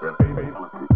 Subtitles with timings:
[0.00, 0.95] herb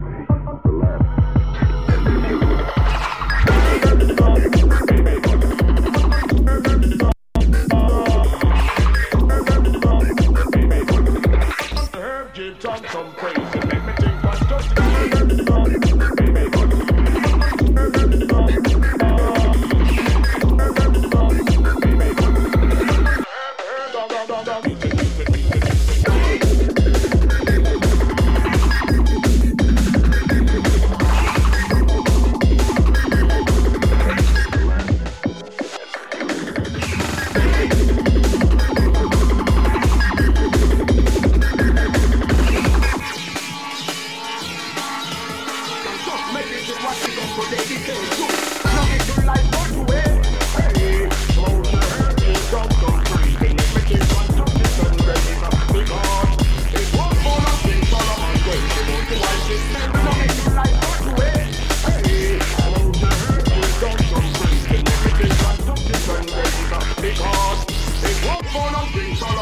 [68.52, 69.39] phone and things all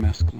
[0.00, 0.39] másculo.